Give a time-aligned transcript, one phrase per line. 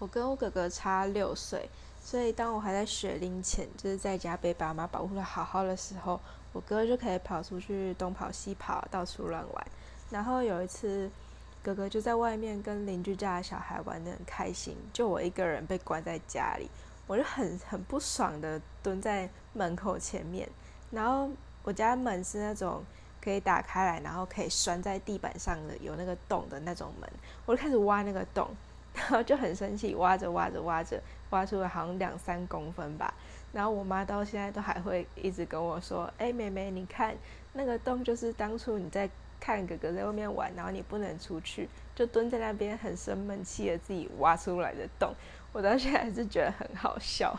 [0.00, 1.68] 我跟我哥哥差六岁，
[2.02, 6.18] 所以当我还在学龄前，就是在家被爸妈保护的好好的时候，
[6.52, 9.66] 我哥就可以跑出去东跑西跑，到处乱玩。
[10.10, 11.08] 然后有一次，
[11.62, 16.68] 哥哥就在外面跟邻居家的小孩玩得很开心，就我一个人被关在家里，
[17.06, 20.48] 我就很很不爽的蹲在门口前面，
[20.90, 21.30] 然后
[21.62, 22.82] 我家门是那种。
[23.22, 27.06] 可以打开来，然后可以拴在地板上的有那个洞的那种门，
[27.44, 28.48] 我就开始挖那个洞，
[29.10, 33.12] 然后就很生气，挖着挖着挖着，挖出了好像两三公分吧。
[33.52, 37.12] 然后我妈到现在都还会一直跟我说：“哎，妹妹，你看
[37.54, 39.10] 那个洞，就是当初你在
[39.40, 45.12] 看哥哥在外面玩，然后你不能出去，就蹲在那边很生闷气的自己挖出来的洞。”
[45.52, 47.36] 我到现在还是觉得很好笑。